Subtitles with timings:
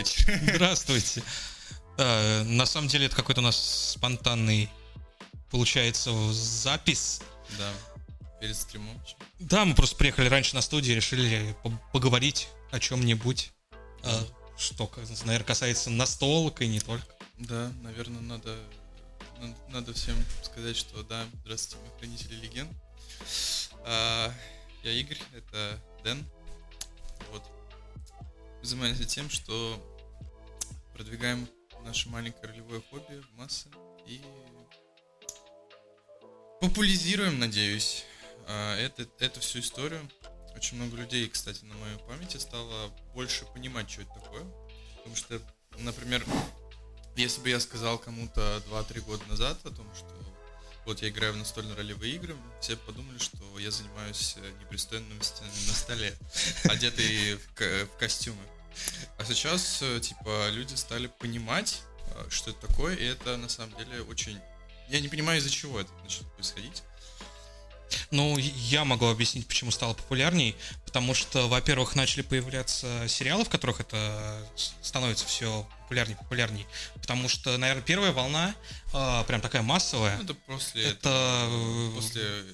[0.00, 0.40] вечер.
[0.54, 1.22] Здравствуйте.
[1.96, 4.70] Да, на самом деле это какой-то у нас спонтанный,
[5.50, 7.20] получается, запись.
[7.58, 7.72] Да,
[8.40, 9.00] перед стримом.
[9.38, 11.54] Да, мы просто приехали раньше на студию, решили
[11.92, 13.52] поговорить о чем-нибудь,
[14.02, 14.26] а,
[14.56, 14.90] что,
[15.24, 17.06] наверное, касается настолок и не только.
[17.38, 18.56] Да, наверное, надо,
[19.68, 22.70] надо всем сказать, что да, здравствуйте, мы хранители легенд.
[23.84, 24.32] А,
[24.82, 26.24] я Игорь, это Дэн.
[27.32, 27.42] Вот.
[28.60, 29.82] Мы занимаемся тем, что
[31.00, 31.48] продвигаем
[31.82, 33.68] наше маленькое ролевое хобби в массы
[34.06, 34.20] и
[36.60, 38.04] популяризируем, надеюсь,
[38.46, 40.06] а, это, эту всю историю.
[40.54, 44.44] Очень много людей, кстати, на моей памяти стало больше понимать, что это такое.
[44.98, 45.40] Потому что,
[45.78, 46.22] например,
[47.16, 50.14] если бы я сказал кому-то 2-3 года назад о том, что
[50.84, 56.14] вот я играю в настольно-ролевые игры, все подумали, что я занимаюсь непристойностями на столе,
[56.64, 58.42] одетый в костюмы.
[59.34, 61.82] Сейчас, э, типа, люди стали понимать,
[62.14, 64.38] э, что это такое, и это на самом деле очень...
[64.88, 66.82] Я не понимаю, из-за чего это начнет происходить.
[68.10, 70.56] Ну, я могу объяснить, почему стало популярней.
[70.84, 74.44] Потому что, во-первых, начали появляться сериалы, в которых это
[74.80, 76.66] становится все популярней, популярней.
[77.00, 78.54] Потому что, наверное, первая волна
[78.92, 80.16] э, прям такая массовая.
[80.18, 80.84] Ну, это после...
[80.84, 81.08] Это...
[81.08, 82.44] это после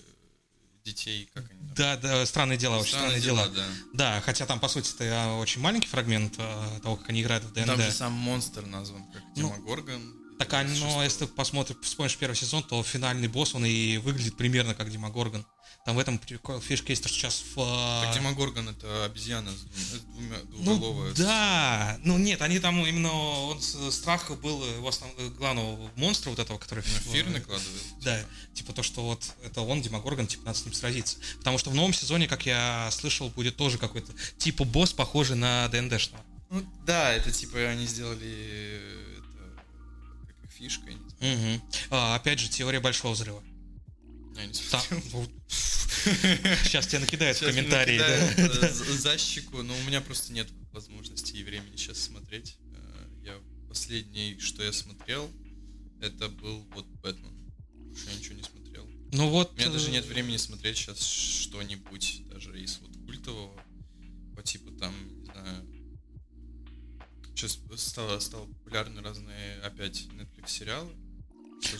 [0.86, 1.74] детей, как они там?
[1.74, 3.48] Да, да, странные дела, очень странные, дела.
[3.48, 3.54] дела.
[3.92, 4.14] Да.
[4.14, 7.52] да, хотя там, по сути, это очень маленький фрагмент э, того, как они играют в
[7.52, 7.66] ДНД.
[7.66, 10.14] Там же сам монстр назван, как ну, Демогоргон.
[10.38, 14.36] Так, а, но если ты посмотришь, вспомнишь первый сезон, то финальный босс, он и выглядит
[14.36, 15.46] примерно как Демогоргон.
[15.86, 18.02] Там в этом фишка есть, что сейчас в...
[18.02, 21.10] Так Демогоргон это обезьяна с двумя, двуголовая.
[21.10, 26.40] Ну, да, ну нет, они там именно, он, страх был его основ, главного монстра вот
[26.40, 26.82] этого, который...
[26.82, 27.82] На эфир накладывает?
[28.00, 28.30] Да, типа.
[28.54, 31.18] типа то, что вот это он, Демогоргон, типа надо с ним сразиться.
[31.38, 35.68] Потому что в новом сезоне, как я слышал, будет тоже какой-то типа босс, похожий на
[35.68, 36.24] ДНДшного.
[36.50, 38.80] Ну да, это типа они сделали
[39.18, 39.62] это,
[40.42, 40.90] как фишка.
[41.20, 41.62] Угу.
[41.90, 43.40] А, опять же, теория большого взрыва.
[44.36, 45.00] Я не смотрел.
[45.12, 45.28] Ну,
[46.64, 47.98] сейчас тебе накидают в комментарии.
[47.98, 48.72] Да.
[48.72, 52.56] Защику, но у меня просто нет возможности и времени сейчас смотреть.
[52.74, 55.30] Э, я последний, что я смотрел,
[56.00, 57.32] это был вот Бэтмен.
[57.74, 58.88] Больше я ничего не смотрел.
[59.12, 59.52] Ну вот.
[59.52, 63.60] У меня даже э, нет времени смотреть сейчас что-нибудь, даже из вот культового,
[64.36, 65.66] по типу там, не знаю,
[67.34, 70.90] сейчас стало, стало популярны разные опять Netflix сериалы.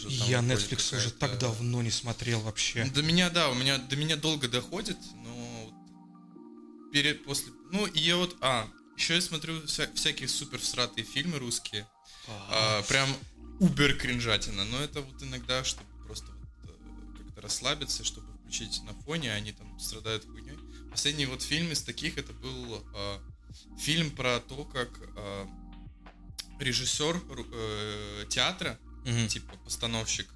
[0.09, 2.85] Я Netflix уже так давно не смотрел вообще.
[2.87, 5.73] До меня, да, у меня до меня долго доходит, но
[6.93, 11.39] перед после, ну и я вот, а еще я смотрю вся, всякие супер всратые фильмы
[11.39, 11.87] русские,
[12.51, 13.09] а, прям
[13.61, 18.95] убер кринжатина, но это вот иногда, чтобы просто вот э, как-то расслабиться, чтобы включить на
[18.95, 20.59] фоне, они там страдают хуйней.
[20.91, 23.21] Последний вот фильм из таких это был а,
[23.79, 25.49] фильм про то, как а,
[26.59, 27.23] режиссер
[27.53, 29.29] э, театра угу.
[29.29, 30.29] типа постановщик.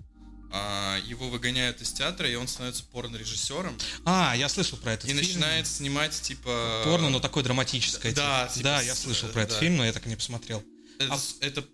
[0.52, 3.76] А, его выгоняют из театра, и он становится порно-режиссером.
[4.04, 5.22] А, я слышал про этот и фильм.
[5.22, 6.82] И начинает снимать, типа...
[6.84, 8.12] Порно, но такое драматическое.
[8.12, 8.54] Да, типа.
[8.54, 10.64] типа, да, я слышал про этот фильм, но я так и не посмотрел.
[10.98, 11.20] Это, а...
[11.40, 11.64] это...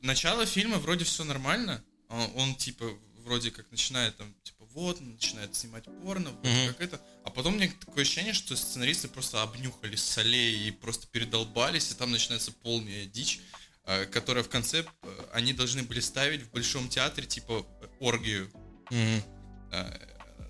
[0.00, 1.82] Начало фильма вроде все нормально.
[2.08, 2.86] Он, он, типа,
[3.24, 7.00] вроде как начинает там, типа, вот, начинает снимать порно, вроде mm как это.
[7.24, 11.94] А потом у меня такое ощущение, что сценаристы просто обнюхали солей и просто передолбались, и
[11.94, 13.40] там начинается полная дичь.
[13.88, 17.64] Э, которая в конце э, они должны были ставить в большом театре типа
[18.00, 18.50] оргию.
[18.90, 19.22] Mm-hmm.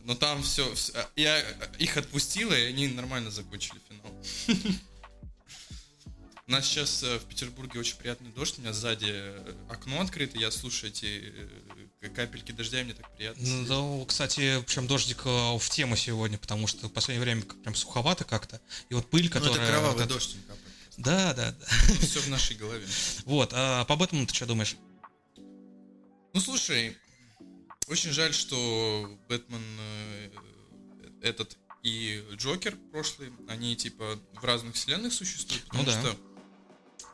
[0.05, 0.73] Но там все,
[1.17, 1.41] я
[1.79, 4.11] их отпустил, и они нормально закончили финал.
[6.47, 9.35] У нас сейчас в Петербурге очень приятный дождь, у меня сзади
[9.69, 11.35] окно открыто, я слушаю эти
[12.15, 13.43] капельки дождя, и мне так приятно.
[13.45, 18.25] Ну, да, кстати, причем дождик в тему сегодня, потому что в последнее время прям суховато
[18.25, 18.61] как-то.
[18.91, 19.57] И вот пыль, которая...
[19.57, 20.37] Ну, это кровавый вот дождь
[20.97, 21.67] Да, да, да.
[22.01, 22.87] Все в нашей голове.
[23.25, 24.77] Вот, а по Бэтмену ты что думаешь?
[26.33, 26.97] Ну, слушай,
[27.89, 30.31] очень жаль, что Бэтмен э,
[31.23, 36.01] этот и Джокер прошлый, они типа в разных вселенных существуют, потому ну, да.
[36.01, 36.17] что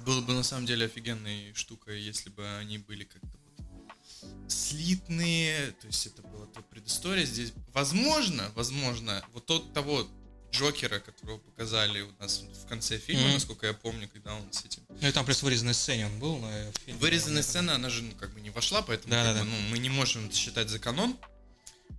[0.01, 5.87] было бы на самом деле офигенной штукой, если бы они были как-то вот слитные, то
[5.87, 7.53] есть это была то предыстория здесь.
[7.75, 10.09] Возможно, возможно, вот тот того
[10.53, 13.35] Джокера, которого показали у нас в конце фильма, mm-hmm.
[13.35, 14.83] насколько я помню, когда он с этим.
[14.89, 17.01] Ну и там плюс вырезанная сцена он был на фильме.
[17.01, 19.57] Вырезанная сцена, она же ну, как бы не вошла, поэтому да, как да, бы, да.
[19.57, 21.17] Ну, мы не можем это считать за канон.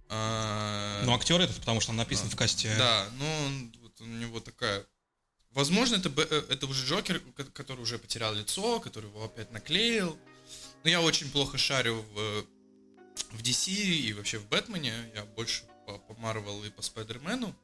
[0.10, 1.02] А...
[1.04, 2.74] Ну, актер этот, потому что он написан а, в касте.
[2.78, 4.86] Да, ну он, вот, у него такая.
[5.52, 7.22] Возможно, это, э, это уже Джокер,
[7.54, 10.18] который уже потерял лицо, который его опять наклеил.
[10.84, 12.46] Но я очень плохо шарю в,
[13.32, 14.94] в DC и вообще в Бэтмене.
[15.16, 17.56] Я больше по, по Марвел и по Спайдермену.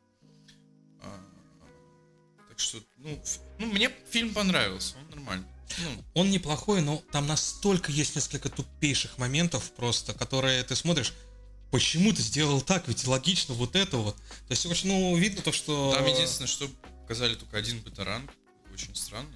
[2.50, 3.22] Так что, ну,
[3.58, 5.48] ну, мне фильм понравился, он нормальный.
[5.78, 11.14] Ну, Он неплохой, но там настолько есть несколько тупейших моментов просто, которые ты смотришь,
[11.72, 14.16] почему ты сделал так, ведь логично вот это вот.
[14.16, 15.94] То есть очень, ну, видно то, что...
[15.94, 16.68] там единственное, что
[17.02, 18.32] показали только один бетаранг,
[18.74, 19.30] очень странно.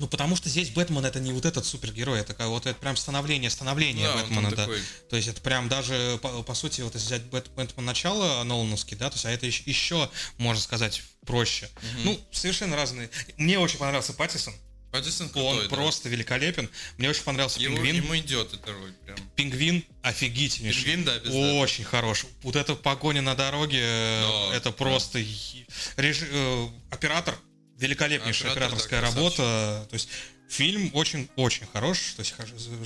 [0.00, 3.50] Ну, потому что здесь Бэтмен это не вот этот супергерой, это вот это прям становление,
[3.50, 4.56] становление Да, он Бэтмена, да.
[4.56, 4.80] такой,
[5.10, 8.96] То есть это прям даже, по, по сути, вот если взять Бэт- Бэтмен начало Нолановский,
[8.96, 11.68] да, то есть а это еще, еще, можно сказать, проще.
[11.82, 12.04] Мгм.
[12.04, 13.10] Ну, совершенно разные.
[13.36, 14.54] Мне очень понравился Паттисон,
[14.90, 15.76] Паттинсон он крутой, да.
[15.76, 16.70] просто великолепен.
[16.96, 17.96] Мне очень понравился Ему, Пингвин.
[17.96, 19.18] ему идет эта роль прям.
[19.36, 20.82] Пингвин офигительнейший.
[20.82, 21.58] Пингвин, да, пиздатый.
[21.60, 22.24] Очень хорош.
[22.42, 24.72] Вот эта погоня на дороге, э, Да, это да.
[24.72, 25.66] просто е-
[25.96, 27.38] реж- э, оператор,
[27.80, 29.86] великолепнейшая Оператор, операторская да, работа.
[29.88, 30.08] То есть
[30.48, 32.14] фильм очень-очень хорош.
[32.16, 32.34] То есть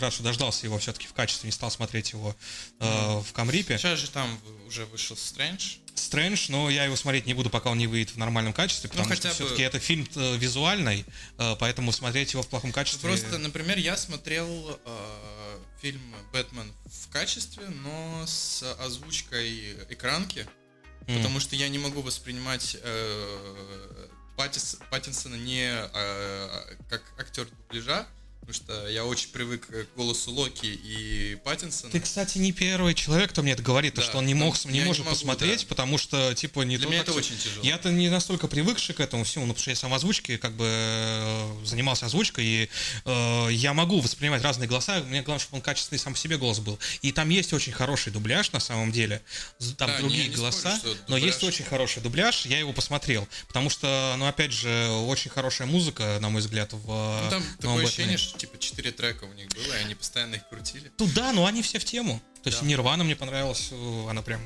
[0.01, 2.35] рад, что дождался его все-таки в качестве, не стал смотреть его
[2.81, 3.77] э, в Камрипе.
[3.79, 5.77] Сейчас же там уже вышел Стрэндж.
[5.95, 9.09] Стрэндж, но я его смотреть не буду, пока он не выйдет в нормальном качестве, потому
[9.09, 11.05] Ну, хотя что бы- все-таки это фильм э, визуальный,
[11.39, 13.09] э, поэтому смотреть его в плохом качестве...
[13.09, 16.03] Просто, например, я смотрел э, фильм
[16.33, 20.49] «Бэтмен» в качестве, но с озвучкой экранки,
[21.07, 21.17] М.
[21.19, 28.07] потому что я не могу воспринимать э, Паттис- Паттинсона не э, как актер дубляжа,
[28.47, 31.91] потому что я очень привык к голосу Локи и Паттинсона.
[31.91, 34.43] Ты, кстати, не первый человек, кто мне это говорит, то, Да, что он не, там
[34.43, 35.67] мог, не я не может могу, посмотреть, да.
[35.69, 37.65] потому что, типа, не Для меня это очень тяжело.
[37.65, 40.67] Я-то не настолько привыкший к этому всему, ну, потому что я сам озвучки, как бы,
[40.69, 42.69] э, занимался озвучкой, и
[43.05, 46.59] э, я могу воспринимать разные голоса, мне главное, чтобы он качественный сам по себе голос
[46.61, 46.79] был.
[47.03, 49.23] И там есть очень хороший дубляж, на самом деле,
[49.79, 52.73] там Да, не- другие не голоса, спорю, что но есть очень хороший дубляж, я его
[52.73, 56.77] посмотрел, потому что, ну, опять же, очень хорошая музыка, на мой взгляд, в
[57.25, 60.49] Ну, там новом такое ощущение, типа четыре трека у них было, и они постоянно их
[60.49, 60.89] крутили.
[60.97, 62.21] Туда, но они все в тему.
[62.43, 62.67] То есть Да.
[62.67, 63.71] Нирвана мне понравилась,
[64.09, 64.41] она прям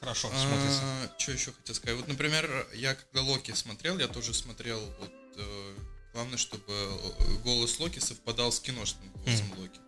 [0.00, 0.82] хорошо смотрится.
[1.18, 1.96] что еще хотел сказать?
[1.98, 5.74] Вот, например, я когда Локи смотрел, я тоже смотрел, вот, э,
[6.12, 9.80] главное, чтобы э, голос Локи совпадал с киношным голосом Локи.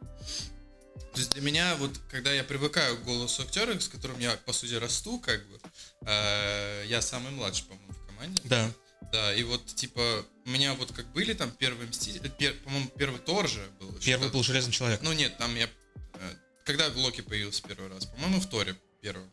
[1.15, 4.53] То есть для меня, вот, когда я привыкаю к голосу актера, с которым я, по
[4.53, 5.61] сути, расту, как бы,
[6.03, 8.43] э, я самый младший, по-моему, в команде.
[8.45, 8.71] Да.
[9.13, 13.21] Да, и вот, типа, у меня вот как были там первые Мстители, пер- по-моему, первый
[13.21, 13.93] Тор же был.
[14.05, 15.01] Первый был Железный человек.
[15.03, 15.69] Ну нет, там я...
[16.15, 16.35] э,
[16.65, 18.07] Когда Локи появился первый раз?
[18.07, 19.31] По-моему, в Торе первым.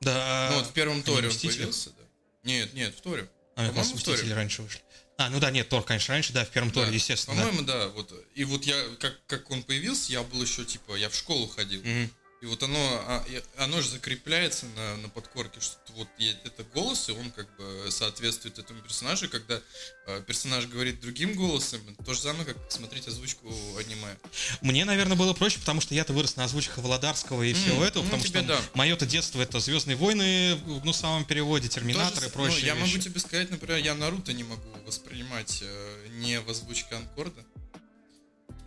[0.00, 0.48] Да.
[0.50, 2.04] Ну вот в первом Торе он появился, да.
[2.44, 3.28] Нет, нет, в Торе.
[3.56, 3.94] А, в Торе.
[3.94, 4.80] Мстители раньше вышли.
[5.16, 6.82] А, ну да, нет, Тор, конечно, раньше, да, в первом Да.
[6.84, 7.36] Торе, естественно.
[7.36, 7.42] да.
[7.44, 7.88] По-моему, да.
[7.88, 8.12] Вот.
[8.34, 11.80] И вот я, как, как он появился, я был еще, типа, я в школу ходил.
[11.82, 12.10] Мгм.
[12.44, 13.24] И вот оно, а,
[13.56, 18.58] оно же закрепляется на, на подкорке, что вот это голос, и он как бы соответствует
[18.58, 19.30] этому персонажу.
[19.30, 19.62] Когда
[20.06, 23.48] э, персонаж говорит другим голосом, то же самое, как смотреть озвучку
[23.78, 24.14] аниме.
[24.60, 28.02] Мне, наверное, было проще, потому что я-то вырос на озвучках Володарского и М, всего этого,
[28.02, 28.60] ну, потому тебе что да.
[28.74, 32.74] мое-то детство это Звездные войны, ну, в самом переводе, Терминатор Тоже и прочие ну, я
[32.74, 32.92] вещи.
[32.92, 37.42] могу тебе сказать, например, я Наруто не могу воспринимать э, не в озвучке Анкорда.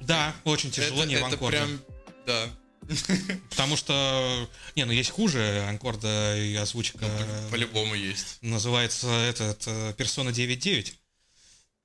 [0.02, 1.58] Да, очень тяжело, это, не в это Анкорде.
[1.58, 1.82] прям,
[2.26, 2.50] да.
[3.50, 7.00] Потому что, не, ну есть хуже Анкорда и озвучка.
[7.00, 8.38] Ну, по-любому есть.
[8.42, 10.94] Называется этот э, Persona 9.9.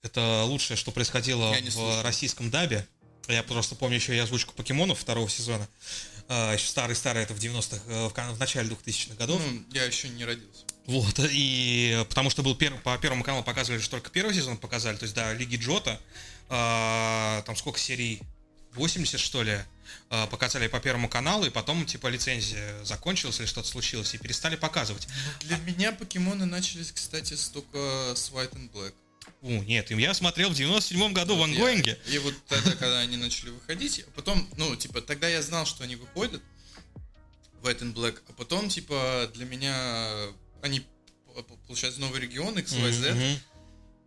[0.02, 2.02] Это лучшее, что происходило в слушал.
[2.02, 2.86] российском дабе.
[3.28, 5.68] Я просто помню еще и озвучку покемонов второго сезона.
[6.28, 9.40] А, еще старый-старый, это в 90-х, э, в, в начале 2000-х годов.
[9.44, 10.64] Ну, я еще не родился.
[10.86, 14.96] Вот, и потому что был пер- по первому каналу показывали, что только первый сезон показали,
[14.96, 16.00] то есть, да, Лиги Джота,
[16.48, 18.20] а, там сколько серий?
[18.74, 19.58] 80, что ли,
[20.08, 24.56] а, показали по первому каналу, и потом, типа, лицензия закончилась или что-то случилось, и перестали
[24.56, 25.06] показывать.
[25.40, 28.94] Для меня покемоны начались, кстати, только с White and Black.
[29.42, 31.98] У, нет, я смотрел в 97 году в Вот я- ангоинге.
[32.08, 35.84] И вот тогда, когда они начали выходить, а потом, ну, типа, тогда я знал, что
[35.84, 36.42] они выходят,
[37.62, 40.28] White and Black, а потом, типа, для меня
[40.62, 40.84] они,
[41.68, 43.40] получается, новый регион, XYZ, Мгм.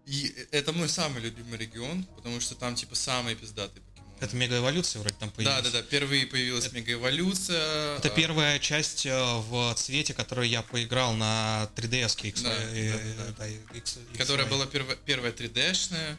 [0.06, 3.84] и это мой самый любимый регион, потому что там, типа, самые пиздатые.
[4.22, 5.64] Это мегаэволюция вроде там Да, появилась.
[5.64, 5.82] да, да.
[5.84, 7.98] Впервые появилась мегаэволюция.
[7.98, 13.00] Это первая часть э, в цвете, которую я поиграл на 3DS X, Да, э, да,
[13.02, 13.34] э, да.
[13.72, 16.18] да, X- Которая была первая, первая 3D-шная.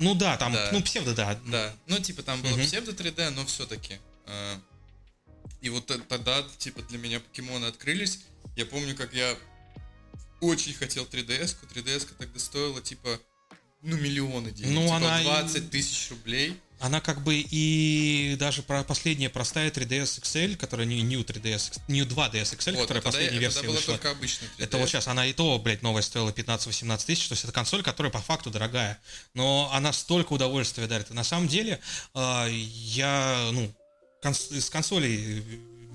[0.00, 0.70] Ну да, там, Да.
[0.72, 1.38] ну псевдо, да.
[1.46, 1.74] Да.
[1.86, 2.62] Ну, типа, там было Мгм.
[2.66, 3.98] псевдо 3D, но все-таки.
[5.62, 8.20] И вот тогда, типа, для меня покемоны открылись.
[8.56, 9.34] Я помню, как я
[10.40, 11.66] очень хотел 3DS-ку.
[11.66, 13.18] 3DS-ка тогда стоила, типа,
[13.82, 14.72] ну, миллионы денег.
[14.74, 16.56] Ну, типа, она и- 20 тысяч рублей.
[16.78, 21.80] Она как бы и даже про последняя простая 3DS XL, которая не New 3DS, X-
[21.88, 23.94] New 2DS XL, Вот, которая а последняя версия была вышла.
[23.94, 24.64] только обычная 3DS.
[24.64, 27.82] Это вот сейчас, она и то, блядь, новая стоила 15-18 тысяч, то есть это консоль,
[27.82, 29.00] которая по факту дорогая,
[29.32, 31.10] но она столько удовольствия дарит.
[31.10, 31.80] И на самом деле,
[32.14, 33.74] э, я, ну,
[34.22, 35.42] конс- из консолей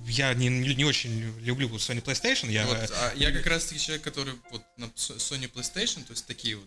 [0.08, 1.12] я не, не очень
[1.42, 2.66] люблю Sony PlayStation, я...
[2.66, 6.56] Вот, а я как раз таки человек, который вот на Sony PlayStation, то есть такие
[6.56, 6.66] вот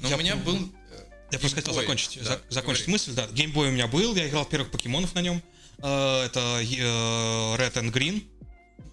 [0.00, 0.44] Но Я у меня помню.
[0.60, 0.74] был...
[0.90, 3.26] э, Я просто хотел закончить, Да, за- закончить мысль, да.
[3.28, 5.42] Геймбой у меня был, я играл в первых покемонов на нем.
[5.78, 6.64] Э, Это э,
[7.56, 8.26] Red and Green.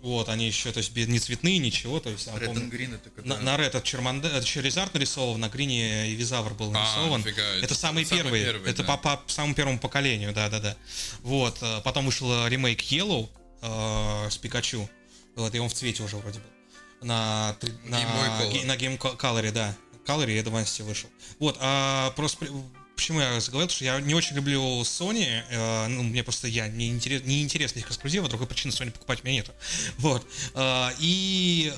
[0.02, 3.10] Вот, они еще, то есть, не цветные, ничего, то есть, Red помню, and Green это
[3.12, 3.36] когда...
[3.38, 7.22] на, на Red это Черманде, это Черезард нарисован, на Грине Эвизавр был А, нарисован.
[7.22, 8.98] нифига, это самые первые, это да.
[8.98, 10.76] по, по самому первому поколению, да-да-да.
[11.22, 13.30] Вот, потом вышел ремейк Yellow
[13.62, 14.90] э, с Пикачу,
[15.36, 17.08] вот, и он в цвете уже вроде был.
[17.08, 17.56] На,
[17.86, 19.76] на, на Game Color, да.
[20.06, 21.10] Color и Advance вышел.
[21.40, 22.48] Вот, а просто
[22.96, 26.90] почему я заговорил, что я не очень люблю Sony, э, ну, мне просто я не,
[26.90, 29.54] интерес, не интересны их эксклюзивы, другой причины Sony покупать у меня нету.
[29.98, 30.26] Вот.
[30.54, 31.74] Э, и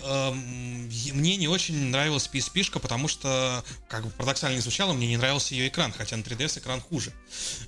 [0.93, 5.17] и мне не очень нравилась PSP-шка, потому что, как бы парадоксально не звучало, мне не
[5.17, 7.13] нравился ее экран, хотя на 3DS экран хуже.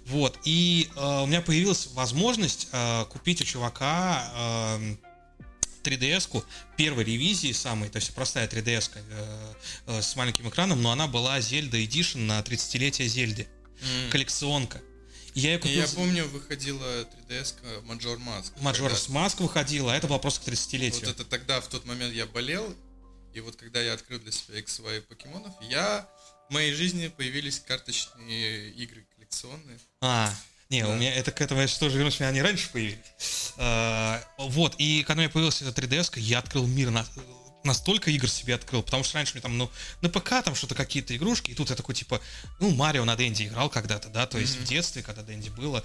[0.07, 0.38] Вот.
[0.43, 5.00] И э, у меня появилась возможность э, купить у чувака эм,
[5.86, 6.44] 3DS-ку
[6.77, 9.54] первой ревизии самой, то есть простая 3DS э,
[9.88, 13.48] э, с маленьким экраном, но она была Zelda Edition на 30-летие Зельды,
[13.82, 14.10] М.
[14.12, 14.82] коллекционка.
[15.34, 15.82] Я ее купил...
[15.82, 18.54] Я помню, выходила 3DS Major Mask.
[18.62, 21.10] Majora's Mask выходила, а это была просто к Вот 30-летию.
[21.10, 22.74] это тогда, в тот момент я болел,
[23.34, 26.08] и вот когда я открыл для себя XY покемонов, я...
[26.48, 29.80] В моей жизни появились карточные игры коллекционные.
[30.01, 30.32] А,
[30.75, 30.96] не, у Да.
[30.96, 32.98] меня это к этому я тоже вернусь, у меня они раньше появились.
[33.58, 37.05] А, вот, и когда у меня появилась эта 3DS, я открыл мир на-
[37.63, 41.15] настолько игр себе открыл, потому что раньше мне там, ну, на ПК там что-то какие-то
[41.15, 42.22] игрушки, и тут я такой, типа,
[42.60, 45.84] ну, Марио на Дэнди играл когда-то, да, то есть в детстве, когда Дэнди было,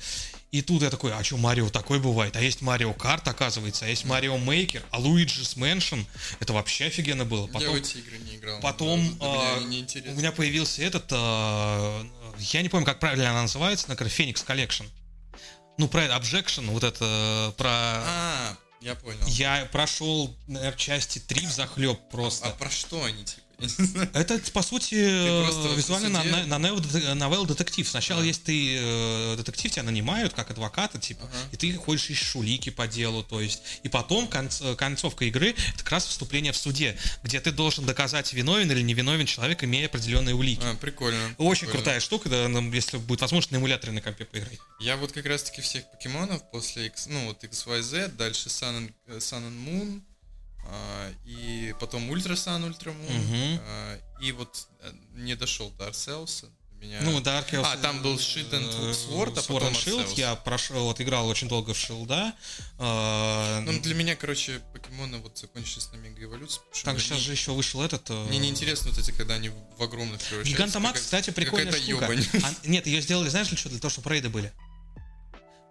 [0.53, 2.37] и тут я такой, а что, Марио такой бывает?
[2.37, 6.05] А есть Марио Карт, оказывается, а есть Марио Мейкер, а Luigi's Mansion,
[6.39, 7.47] это вообще офигенно было.
[7.47, 8.61] я Потом, в эти игры не играл.
[8.61, 12.05] потом, мне а, у меня появился этот, э,
[12.41, 14.89] я не помню, как правильно она называется, на Phoenix Collection.
[15.79, 17.71] Ну, про Objection, вот это, э, про...
[17.71, 19.25] А, я понял.
[19.27, 22.49] Я прошел, наверное, части 3 в захлеб просто.
[22.49, 23.43] А про что они, типа?
[24.13, 27.89] Это, по сути, э, визуально на, новелл- детектив.
[27.89, 32.71] Сначала есть ты э, детектив, тебя нанимают как адвоката, типа, и ты ходишь ищешь улики
[32.71, 33.63] по делу, то есть.
[33.83, 38.33] И потом э, концовка игры это как раз вступление в суде, где ты должен доказать,
[38.33, 40.63] виновен или невиновен человек, имея определенные улики.
[40.65, 41.35] А, прикольно.
[41.39, 42.29] Очень крутая штука,
[42.73, 44.59] если будет возможность на эмуляторе на компе поиграть.
[44.81, 50.03] Я вот как раз-таки всех покемонов после X, ну вот XYZ, дальше Sun and, Moon,
[51.25, 53.61] и потом Ultra Sun, Ultra Moon, Мгм.
[53.65, 56.47] а, и вот э, не дошел до Арсеуса.
[56.81, 56.99] Меня...
[57.03, 60.15] Ну, да, Arceus, А, там был Shield and э, Sword, а потом Shield.
[60.17, 62.33] Я прошел, вот играл очень долго в Шилда.
[62.79, 66.61] Ну, для меня, короче, покемоны вот закончились на Мега Эволюции.
[66.73, 68.09] что Так сейчас не- же еще вышел этот.
[68.09, 70.53] э, Мне неинтересно вот эти, когда они в огромных превращаются.
[70.55, 72.07] Гигантомакс, кстати, прикольная штука.
[72.43, 73.71] А, нет, ее сделали, знаешь, для чего?
[73.71, 74.51] Для того, чтобы рейды были.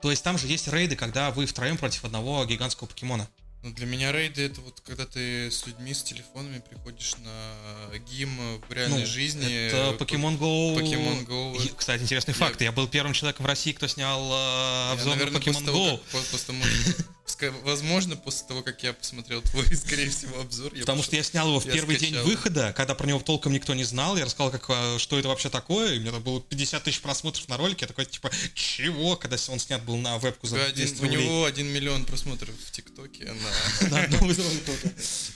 [0.03, 3.27] То есть там же есть рейды, когда вы втроем против одного гигантского покемона.
[3.61, 8.29] Ну, для меня рейды это вот когда ты с людьми, с телефонами приходишь на гим
[8.69, 9.53] в реальной Ну, жизни.
[9.67, 10.75] Это По- Pokemon Go.
[10.77, 11.61] Pokemon Go.
[11.61, 12.61] И, Кстати, интересный Я- факт.
[12.61, 15.85] Я был первым человеком в России, кто снял э, Я, обзор на Pokemon после того,
[15.87, 15.91] Go.
[15.97, 17.05] как- по- после пускай-
[17.63, 20.74] возможно, после того, как я посмотрел твой, скорее всего, обзор.
[20.74, 22.25] я Потому что пошел- я снял его в первый день скачал.
[22.27, 24.17] выхода, когда про него толком никто не знал.
[24.17, 25.93] Я рассказал, как, э, что это вообще такое.
[25.93, 27.79] И у меня там было 50 тысяч просмотров на ролике.
[27.81, 29.15] Я такой, типа, чего?
[29.15, 32.53] Когда он снят был на вебку за Да, один- 200 у него один миллион просмотров
[32.65, 33.25] в ТикТоке.
[33.25, 34.39] на- На одном из.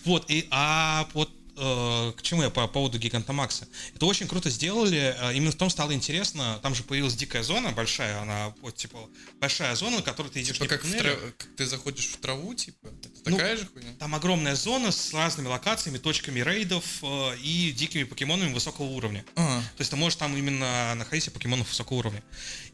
[0.06, 3.68] Вот, и, а вот к чему я по поводу Гигантомакса?
[3.96, 7.72] Это очень круто сделали, э, именно в том стало интересно, там же появилась дикая зона
[7.72, 8.98] большая, она вот типа
[9.40, 12.54] большая зона, на которой ты идешь Типа как, в трав- как ты заходишь в траву,
[12.54, 12.88] типа?
[12.88, 13.90] Это Ну, такая же хуйня?
[14.00, 19.24] Там огромная зона с разными локациями, точками рейдов э, и дикими покемонами высокого уровня.
[19.36, 22.24] А, То есть ты можешь там именно находить себе покемонов высокого уровня.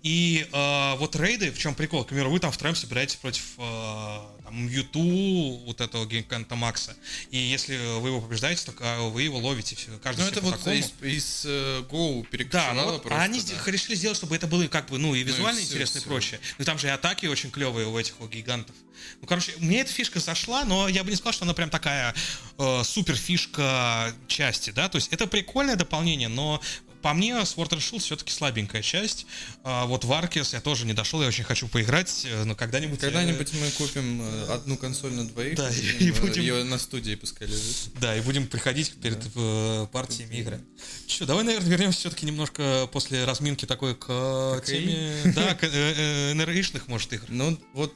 [0.04, 2.06] И э, вот рейды, в чем прикол?
[2.06, 6.96] К примеру, вы там втроем собираетесь против э, там, Мьюту, вот этого Гиганта Макса.
[7.32, 9.76] И если вы его побеждаете, то э, вы его ловите.
[10.04, 10.76] Каждый ну это вот такому.
[10.76, 13.72] из, из э, Go Да, перекочевало ну вот, просто, а они да.
[13.72, 16.10] решили сделать, чтобы это было как бы, ну, и визуально и всё, интересно и всё.
[16.10, 16.40] прочее.
[16.58, 18.76] Ну, и там же и атаки очень клевые у этих вот гигантов.
[19.22, 22.14] Ну, короче, мне эта фишка зашла, но я бы не сказал, что она прям такая
[22.58, 26.62] э, супер фишка части, да, то есть это прикольное дополнение, но
[27.01, 29.25] по мне, Sword and Shield все-таки слабенькая часть.
[29.63, 32.98] А вот в Arceus я тоже не дошел, я очень хочу поиграть, э, но когда-нибудь...
[33.01, 36.63] я- Когда-нибудь мы купим э, одну консоль на двоих, Да, и и будем, э, ее
[36.63, 37.91] на студии пускай лежит.
[38.00, 40.62] Да, и будем приходить перед э, партиями игры.
[41.08, 44.72] Че, давай, наверное, вернемся все-таки немножко после разминки такой к э, ККИ?
[44.72, 45.34] теме...
[45.36, 47.25] Да, к э, э, НРИшных, может, игр.
[47.29, 47.94] Ну вот,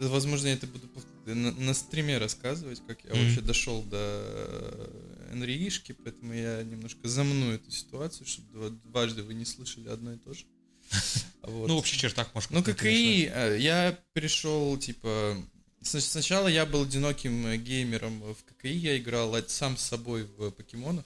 [0.00, 0.88] э, возможно, я это буду
[1.26, 3.24] на, на стриме рассказывать, как я Мгм.
[3.24, 4.90] вообще дошел до
[5.34, 10.16] НРИшки, поэтому я немножко замну эту ситуацию, чтобы два- дважды вы не слышали одно и
[10.18, 10.44] то же.
[11.42, 11.66] Вот.
[11.66, 15.36] Ну, в общих чертах, может, Ну, как и э, я перешел, типа...
[15.80, 20.50] сна- Сначала я был одиноким э, геймером в ККИ, я играл сам с собой в
[20.52, 21.04] покемонов.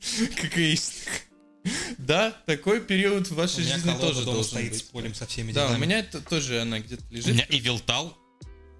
[0.36, 1.22] ККИшных.
[1.98, 4.78] Да, такой период в вашей У жизни тоже должен стоит быть.
[4.80, 7.32] с полем со всеми Да, у меня это тоже она где-то У лежит.
[7.32, 8.16] меня и Вилтал,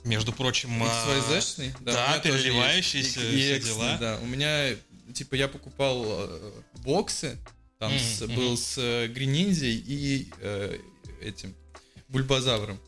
[0.04, 1.72] между прочим, а, XYZ-шный?
[1.80, 2.22] да, есть.
[2.24, 3.96] переливающийся, И- и все дела.
[3.98, 4.74] Да, у меня,
[5.14, 6.52] типа, я покупал э,
[6.84, 7.38] боксы,
[7.78, 10.78] там Мгм, с- был с э, Грининзей и э,
[11.22, 11.54] этим
[12.08, 12.78] Бульбазавром.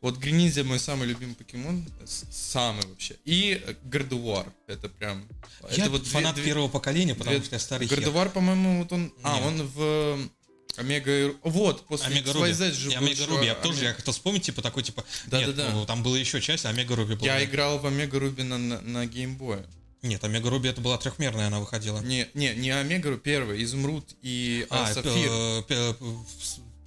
[0.00, 3.16] Вот Грининзя мой самый любимый покемон, самый вообще.
[3.24, 5.26] И Гардуар, это прям...
[5.70, 7.86] Я это вот фанат две- первого поколения, потому две- что я старый.
[7.88, 9.12] Гардуар, по-моему, вот он...
[9.22, 9.46] А, Нет.
[9.46, 10.28] он в
[10.76, 11.34] Омега...
[11.42, 12.52] Вот, после Омега Руби.
[12.52, 13.46] Же И Омега Руби.
[13.46, 15.04] Я тоже я хотел вспомнить, типа, такой, типа...
[15.26, 15.72] Да, нет, да, да.
[15.72, 17.26] ну, там была еще часть, а Омега Руби была.
[17.26, 19.64] Я играл в Омега Руби на, на, на геймбое.
[20.02, 22.00] Нет, Омега Руби это была трехмерная, она выходила.
[22.00, 25.30] Не, не, не Омега Руби, первый, Изумруд и а, Сапфир.
[25.30, 25.94] э, пе- э,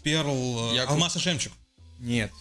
[0.04, 1.54] Перл, э, Я Алмаз и Жемчуг.
[2.00, 2.32] Нет.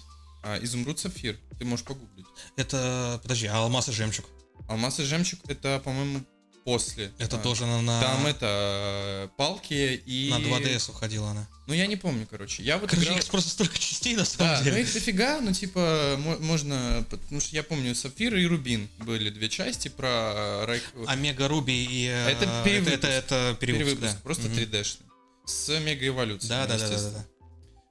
[0.42, 1.38] А, Изумруд, Сапфир.
[1.58, 2.26] Ты можешь погуглить.
[2.56, 4.26] Это, подожди, а Алмаз и Жемчуг?
[4.68, 6.24] Алмаз и Жемчуг это, по-моему,
[6.66, 7.12] после.
[7.18, 10.28] Это А, тоже на, на, Там это э, палки и...
[10.30, 11.46] на 2DS выходила она.
[11.68, 12.62] Ну, я не помню, короче.
[12.62, 13.18] Я вот Короче, играл...
[13.20, 14.82] их просто столько частей на самом Да, ну деле.
[14.82, 19.48] их дофига, ну типа мо- можно, потому что я помню Сапфир и Рубин были две
[19.48, 20.82] части про Райк...
[21.06, 22.06] Омега Руби и...
[22.06, 22.94] э, Это это, перевыпуск.
[22.98, 24.20] это, это перевыпуск, перевыпуск, да.
[24.22, 24.58] просто Мгм.
[24.58, 25.06] 3D-шный.
[25.46, 26.48] С мега эволюцией.
[26.50, 27.26] Да, да, да, да, да.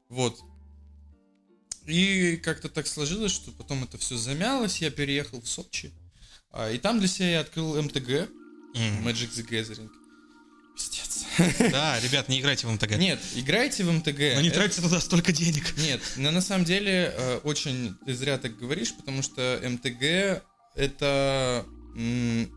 [0.09, 0.37] Вот.
[1.85, 5.91] И как-то так сложилось, что потом это все замялось, я переехал в Сочи.
[6.51, 8.29] А, и там для себя я открыл МТГ,
[8.75, 9.07] М.
[9.07, 9.89] Magic the Gathering.
[10.75, 11.25] Пиздец.
[11.71, 12.97] Да, ребят, не играйте в МТГ.
[12.97, 14.19] Нет, играйте в МТГ.
[14.35, 15.75] Но не Это- тратьте туда столько денег.
[15.77, 20.43] Нет, но на самом деле э, очень ты зря так говоришь, потому что МТГ
[20.75, 21.65] это...
[21.95, 22.49] м,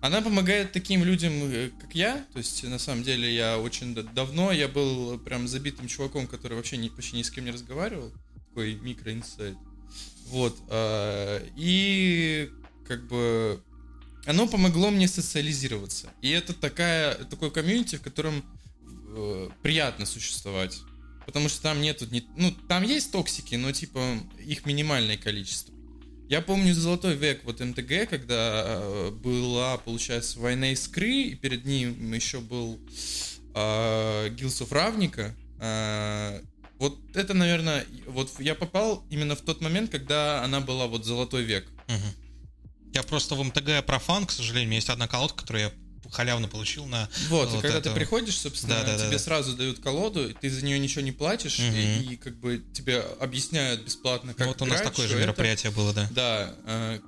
[0.00, 2.24] Она помогает таким людям, э, как я.
[2.32, 6.76] То есть, на самом деле, я очень давно, я был прям забитым чуваком, который вообще
[6.76, 8.12] ни, почти ни с кем не разговаривал.
[8.48, 9.56] Такой микроинсайт.
[10.26, 10.56] Вот.
[10.70, 12.50] э, И
[12.86, 13.60] как бы
[14.28, 16.10] оно помогло мне социализироваться.
[16.20, 18.44] И это такая, такой комьюнити, в котором
[19.16, 20.78] э, приятно существовать.
[21.24, 25.74] Потому что там нету, не- ну, там есть токсики, но, типа, их минимальное количество.
[26.28, 32.12] Я помню золотой век вот МТГ, когда э, была, получается, война искры, и перед ним
[32.12, 32.78] еще был
[33.54, 35.34] э, of Равника.
[35.58, 36.42] Э,
[36.78, 41.44] вот это, наверное, вот я попал именно в тот момент, когда она была вот золотой
[41.44, 41.66] век.
[41.88, 42.27] Мгм.
[42.94, 44.68] Я просто в МТГ профан, к сожалению.
[44.68, 45.72] У меня есть одна колодка, которую я
[46.10, 47.08] халявно получил на...
[47.28, 47.90] Вот, Вот и когда это.
[47.90, 49.18] ты приходишь, собственно, Да, да, тебе да.
[49.18, 51.74] сразу дают колоду, и ты за нее ничего не платишь, Мгм.
[51.74, 55.22] и, и как бы тебе объясняют бесплатно, как вот у нас такое же это.
[55.22, 56.08] мероприятие было, да.
[56.10, 57.00] Да, э,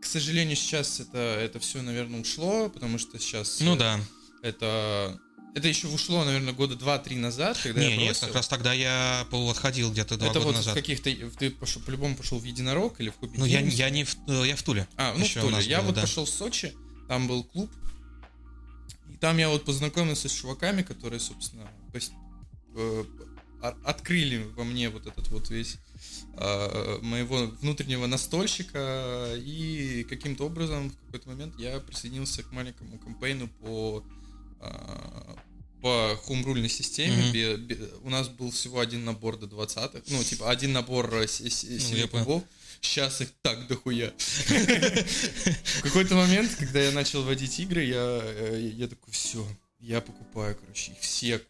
[0.00, 4.00] к сожалению, сейчас это, это все, наверное, ушло, потому что сейчас Ну э, да.
[4.42, 5.18] это...
[5.54, 8.26] Это еще ушло, наверное, года два-три назад, когда Не, я нет, бросил.
[8.26, 10.74] как раз тогда я отходил где-то два это года вот назад.
[10.74, 11.14] каких-то...
[11.38, 14.48] Ты пошел, по-любому пошел в Единорог или в Кубик Ну, я, я не в, э,
[14.48, 14.88] я в Туле.
[14.96, 15.62] А, ну Еще в Туле.
[15.62, 16.00] Я было, вот да.
[16.00, 16.74] пошел в Сочи,
[17.06, 17.70] там был клуб,
[19.12, 21.70] и там я вот познакомился с чуваками, которые, собственно,
[22.74, 23.04] э,
[23.84, 25.76] открыли во мне вот этот вот весь
[26.36, 33.46] э, моего внутреннего настольщика, и каким-то образом в какой-то момент я присоединился к маленькому кампейну
[33.46, 34.04] по
[35.82, 37.22] по хумрульной системе.
[37.24, 37.32] Мгм.
[37.32, 41.26] Бе- бе- у нас был всего один набор до 20 ну, типа, один набор э,
[41.26, 41.64] с- с-
[42.20, 42.44] Ну.
[42.80, 44.12] Сейчас их так дохуя.
[44.18, 49.46] В какой-то момент, когда я начал водить игры, я, э, я такой, все,
[49.80, 51.40] я покупаю, короче, их все.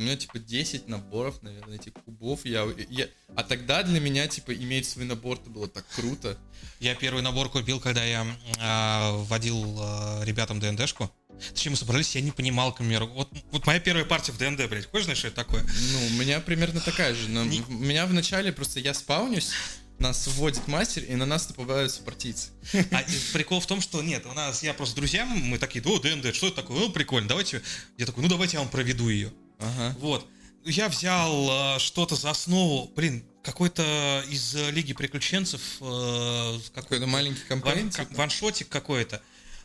[0.00, 2.46] У меня, типа, 10 наборов, наверное, этих кубов.
[2.46, 3.06] Я, я...
[3.36, 6.38] А тогда для меня, типа, иметь свой набор, это было так круто.
[6.80, 8.26] Я первый набор купил, когда я
[8.60, 11.12] а, водил а, ребятам ДНДшку.
[11.50, 13.08] Точнее, мы собрались, я не понимал, к примеру.
[13.08, 14.90] Вот, вот моя первая партия в ДНД, блядь.
[14.90, 15.62] Хочешь знать, что это такое?
[15.64, 17.28] Ну, у меня примерно такая же.
[17.28, 19.50] Но Не- У меня вначале просто я спаунюсь,
[19.98, 22.52] нас вводит мастер, и на нас нападаются партийцы.
[22.90, 25.98] А прикол в том, что нет, у нас, я просто с друзьями, мы такие, о,
[25.98, 26.78] ДНД, что это такое?
[26.78, 27.60] Ну, прикольно, давайте.
[27.98, 29.30] Я такой, ну, давайте я вам проведу ее.
[29.60, 29.94] Ага.
[30.00, 30.26] Вот.
[30.64, 37.06] Я взял э, что-то за основу, блин, какой-то из э, Лиги Приключенцев, э, какой Какой-то
[37.06, 37.88] маленький кампейн.
[37.90, 39.22] ван- ваншотик какой-то.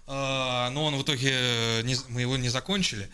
[0.08, 3.10] А, но он в итоге, э, не- мы его не закончили.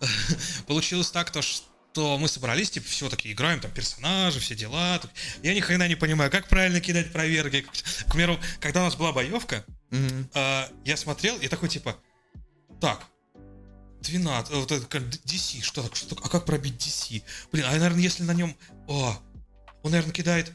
[0.66, 5.00] Получилось так, то, что мы собрались, типа, все таки играем, там, персонажи, все дела.
[5.42, 7.62] Я ни хрена не понимаю, как правильно кидать проверки.
[8.08, 10.28] К примеру, когда у нас была боевка, Мгм.
[10.34, 11.96] а, я смотрел и такой, типа,
[12.80, 13.06] так,
[14.02, 17.22] 12, э, вот это DC, что так, что так, а как пробить DC?
[17.52, 18.56] Блин, а, наверное, если на нем,
[18.88, 19.18] о,
[19.82, 20.52] он, наверное, кидает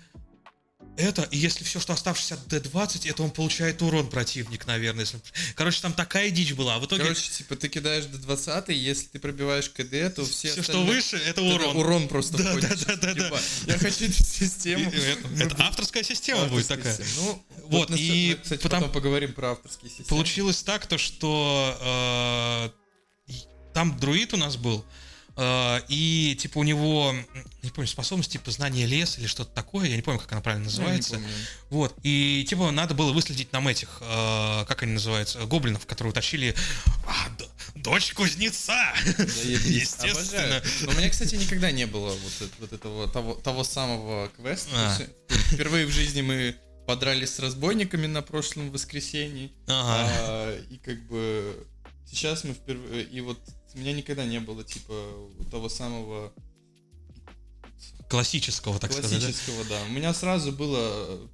[0.97, 5.01] это, и если все, что оставшееся от D20, это он получает урон противник, наверное.
[5.01, 5.19] Если...
[5.55, 9.05] Короче, там такая дичь была, а в итоге Короче, типа, ты кидаешь до 20 если
[9.05, 11.77] ты пробиваешь КД, то все, все, что остальные- выше, это Это урон.
[11.77, 12.69] урон просто Да, входит.
[12.69, 13.23] да, да, да, да.
[13.25, 14.91] Типа, Я хочу эту систему.
[14.91, 16.97] и это, это авторская система будет такая.
[17.17, 20.09] Ну, Вот, и кстати, потом- потом поговорим про авторские системы.
[20.09, 21.77] Получилось так, то что
[22.73, 22.86] э,
[23.77, 24.83] там друид у нас был,
[25.37, 27.13] Э, и, типа, у него,
[27.61, 30.65] не помню, способность, типа, знания леса или что-то такое, я не помню, как она правильно
[30.65, 31.21] называется.
[31.69, 36.55] Вот, и, типа, надо было выследить нам этих, э, как они называются, гоблинов, которые утащили
[37.05, 37.29] а,
[37.75, 38.93] дочь кузнеца.
[39.05, 40.61] Естественно.
[40.81, 44.71] Но у меня, кстати, никогда не было вот, вот этого того, того самого квеста.
[44.73, 44.97] А.
[45.53, 46.55] Впервые в жизни мы
[46.87, 49.51] подрались с разбойниками на прошлом воскресенье.
[49.67, 50.09] Ага.
[50.09, 51.67] А, и как бы
[52.07, 53.03] сейчас мы впервые...
[53.03, 53.39] И вот
[53.77, 54.93] у меня никогда не было, типа,
[55.51, 56.33] того самого...
[58.09, 59.35] Классического, так Классического, сказать.
[59.35, 59.79] Классического, да?
[59.79, 59.85] да.
[59.85, 61.29] У меня сразу было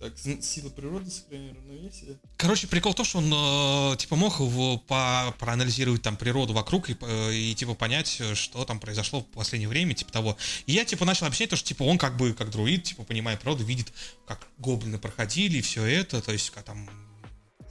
[0.00, 2.18] так, сила природы, сохранение равновесия.
[2.36, 6.90] Короче, прикол в том, что он, э, типа, мог его по проанализировать там природу вокруг
[6.90, 10.36] и, э, и, типа, понять, что там произошло в последнее время, типа того.
[10.66, 13.40] И я, типа, начал объяснять то, что, типа, он как бы, как друид, типа, понимает
[13.40, 13.92] природу, видит,
[14.26, 16.88] как гоблины проходили и все это, то есть, как там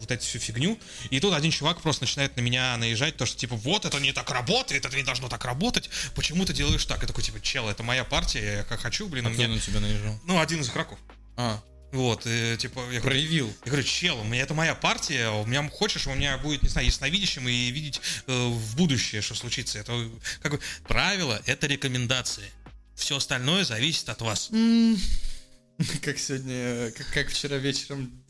[0.03, 0.79] вот эту всю фигню.
[1.09, 4.13] И тут один чувак просто начинает на меня наезжать, то, что типа, вот, это не
[4.13, 7.01] так работает, это не должно так работать, почему ты делаешь так?
[7.01, 9.47] Я такой, типа, чел, это моя партия, я как хочу, блин, а меня...
[9.47, 10.19] на тебя наезжал?
[10.25, 10.99] Ну, один из игроков.
[11.37, 11.61] А.
[11.93, 13.45] Вот, и, типа, я проявил.
[13.45, 16.63] Говорю, я говорю, чел, у меня это моя партия, у меня хочешь, у меня будет,
[16.63, 19.77] не знаю, ясновидящим и видеть э, в будущее, что случится.
[19.77, 20.09] Это
[20.41, 22.49] как бы правило, это рекомендации.
[22.95, 24.49] Все остальное зависит от вас.
[26.01, 28.23] Как сегодня, как, как вчера вечером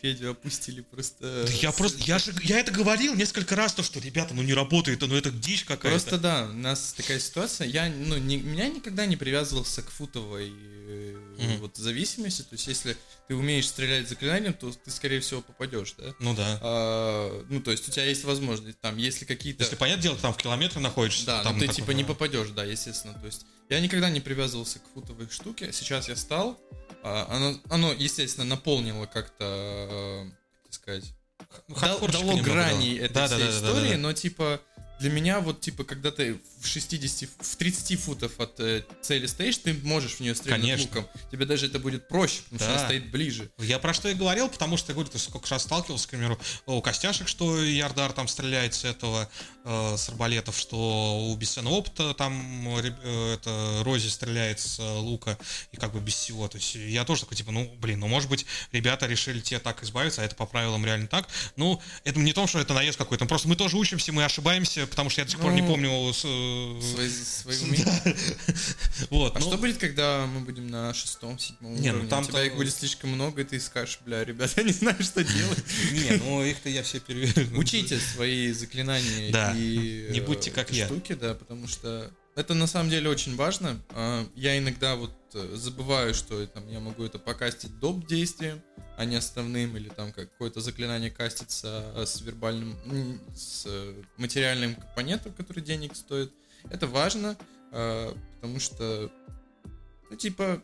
[0.00, 1.44] Федю опустили просто.
[1.46, 4.54] Да я просто, я же, я это говорил несколько раз, то что, ребята, ну не
[4.54, 5.88] работает, ну это дичь какая-то.
[5.88, 10.50] Просто да, у нас такая ситуация, я, ну, не, меня никогда не привязывался к футовой
[10.50, 11.58] mm-hmm.
[11.58, 16.14] вот зависимости, то есть если ты умеешь стрелять заклинанием, то ты, скорее всего, попадешь, да?
[16.18, 16.58] Ну да.
[16.62, 19.64] А, ну, то есть у тебя есть возможность, там, если какие-то...
[19.64, 22.48] Если, понятное дело, там в километре находишься, Да, там ну ты такой, типа не попадешь,
[22.50, 26.58] да, естественно, то есть я никогда не привязывался к футовой штуке, сейчас я стал,
[27.02, 30.26] оно, оно, естественно, наполнило как-то,
[30.64, 31.14] как сказать,
[31.68, 33.98] дало, дало грани этой да, всей да, да, истории, да, да, да.
[33.98, 34.60] но типа
[34.98, 39.58] для меня вот типа, когда ты в 60, в 30 футов от э, цели стоишь,
[39.58, 40.86] ты можешь в нее стрелять Конечно.
[40.86, 41.08] луком.
[41.30, 42.64] Тебе даже это будет проще, потому да.
[42.64, 43.50] что она стоит ближе.
[43.58, 46.38] Я про что и говорил, потому что, я говорю, ты сколько раз сталкивался, к примеру,
[46.66, 49.28] у Костяшек, что Ярдар там стреляет с этого,
[49.64, 55.38] э, с арбалетов, что у Бессена Опта там э, это Рози стреляет с э, лука,
[55.72, 56.48] и как бы без всего.
[56.48, 59.82] То есть я тоже такой, типа, ну, блин, ну, может быть, ребята решили те так
[59.82, 61.28] избавиться, а это по правилам реально так.
[61.56, 65.10] Ну, это не то, что это наезд какой-то, просто мы тоже учимся, мы ошибаемся, потому
[65.10, 66.12] что я до сих пор не ну, помню...
[66.80, 68.16] Свои, свои умения.
[69.10, 69.46] вот, а ну...
[69.46, 72.02] что будет, когда мы будем на шестом, седьмом не, ну уровне?
[72.04, 74.72] Ну, там У тебя их будет слишком много, и ты скажешь, бля, ребята, я не
[74.72, 75.64] знаю, что делать.
[75.92, 77.58] Не, ну их-то я все переверну.
[77.58, 80.86] Учите свои заклинания и не будьте как я.
[80.86, 83.80] штуки, да, потому что это на самом деле очень важно.
[83.90, 88.06] А, я иногда вот э, забываю, что там, я могу это покастить доп.
[88.06, 88.62] действием,
[88.96, 92.76] а не основным, или там какое-то заклинание кастится с вербальным,
[93.34, 93.66] с
[94.16, 96.32] материальным компонентом, который денег стоит.
[96.70, 97.36] Это важно,
[97.72, 99.10] а, потому что,
[100.10, 100.62] ну, типа,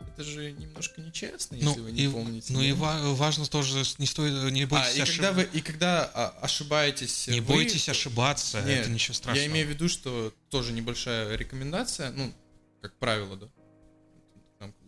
[0.00, 2.52] это же немножко нечестно, если ну, вы не и, помните.
[2.52, 2.66] Ну да?
[2.66, 5.16] и важно тоже, не стоит, не бойтесь а, и ошиб...
[5.16, 7.26] когда вы И когда а, ошибаетесь...
[7.28, 9.44] Не вы, бойтесь ошибаться, нет, это ничего страшного.
[9.44, 12.32] Я имею в виду, что тоже небольшая рекомендация, ну,
[12.80, 13.48] как правило, да.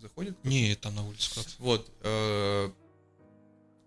[0.07, 0.37] Заходит?
[0.45, 1.51] Не, там на улице кто-то.
[1.59, 1.90] Вот.
[2.03, 2.71] Э,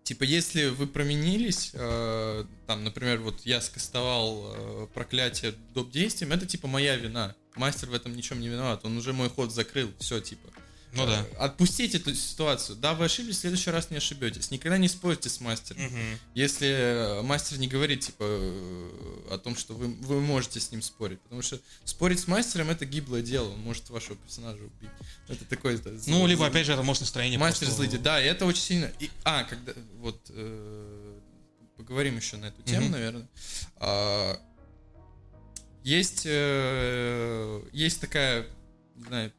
[0.02, 5.90] типа, если вы променились, э, там, например, вот я скастовал э, проклятие доп.
[5.90, 7.34] действием, это типа моя вина.
[7.54, 10.46] Мастер в этом ничем не виноват, он уже мой ход закрыл, все, типа.
[10.92, 11.24] Ну да.
[11.38, 12.76] Отпустите эту ситуацию.
[12.76, 14.50] Да, вы ошиблись, в следующий раз не ошибетесь.
[14.50, 15.86] Никогда не спорьте с мастером.
[15.86, 15.96] Угу.
[16.34, 20.82] Если э, мастер не говорит, типа, э, о том, что вы, вы можете с ним
[20.82, 21.20] спорить.
[21.20, 23.50] Потому что спорить с мастером это гиблое дело.
[23.50, 24.90] Он может вашего персонажа убить.
[25.28, 25.76] Это такое.
[25.76, 27.76] Это, ну, либо, опять же, это может настроение Мастер просто...
[27.76, 28.90] злыдит, да, и это очень сильно.
[28.98, 29.72] И, а, когда.
[29.98, 30.20] Вот.
[30.30, 31.18] Э,
[31.76, 32.92] поговорим еще на эту тему, угу.
[32.92, 33.28] наверное.
[33.76, 34.40] А,
[35.84, 36.22] есть.
[36.24, 38.46] Э, есть такая.
[38.96, 39.32] Не знаю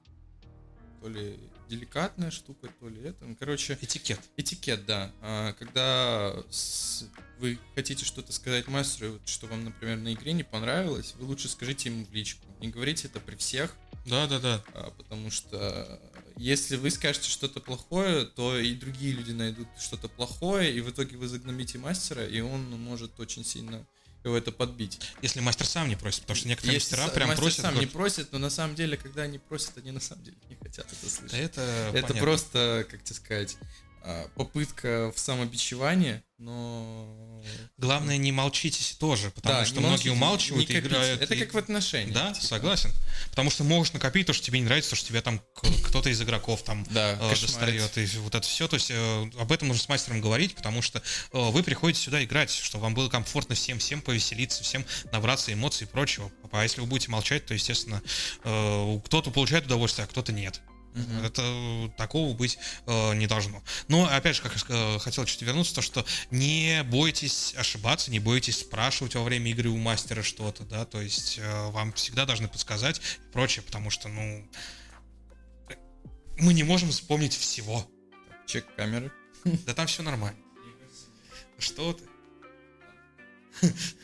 [1.02, 3.26] то ли деликатная штука, то ли это.
[3.26, 3.78] Ну, короче...
[3.82, 4.20] Этикет.
[4.38, 5.12] Этикет, да.
[5.22, 7.06] А, когда с...
[7.40, 11.90] вы хотите что-то сказать мастеру, что вам, например, на игре не понравилось, вы лучше скажите
[11.90, 12.46] ему в личку.
[12.60, 13.76] Не говорите это при всех.
[14.06, 14.64] Да, да, да.
[14.74, 16.00] А, потому что
[16.38, 21.18] если вы скажете что-то плохое, то и другие люди найдут что-то плохое, и в итоге
[21.18, 23.86] вы загнобите мастера, и он может очень сильно
[24.24, 25.00] его это подбить.
[25.22, 27.62] Если мастер сам не просит, потому что некоторые Если мастера прям мастер просят.
[27.62, 30.56] сам не просит, но на самом деле, когда они просят, они на самом деле не
[30.56, 31.34] хотят это слышать.
[31.34, 32.16] Это, это понятно.
[32.22, 33.58] просто, как тебе сказать,
[34.36, 37.44] попытка в самобичевание, но...
[37.78, 41.22] Главное, не молчитесь тоже, потому Да, что многие умалчивают и играют.
[41.22, 42.14] Это и- как в отношениях.
[42.14, 42.46] Да, типа.
[42.46, 42.92] согласен.
[43.30, 45.42] Потому что можешь накопить то, что тебе не нравится, то, что тебя там
[45.84, 48.68] кто-то из игроков там Да, э, достает, и вот это все.
[48.68, 52.24] То есть э, об этом нужно с мастером говорить, потому что э, вы приходите сюда
[52.24, 56.32] играть, чтобы вам было комфортно всем, всем повеселиться, всем набраться эмоций и прочего.
[56.52, 58.02] А если вы будете молчать, то, естественно,
[58.44, 60.62] э, кто-то получает удовольствие, а кто-то нет.
[60.94, 61.24] Мгм.
[61.24, 63.64] Это э, такого быть э, не должно.
[63.88, 68.60] Но опять же, как ска- хотел чуть вернуться, то что не бойтесь ошибаться, не бойтесь
[68.60, 73.00] спрашивать во время игры у мастера что-то, да, то есть э, вам всегда должны подсказать
[73.00, 74.46] и прочее, потому что, ну,
[75.70, 75.76] э,
[76.38, 77.88] мы не можем вспомнить всего.
[78.46, 79.12] Чек камеры.
[79.66, 80.40] Да там все нормально.
[81.58, 82.04] Что ты?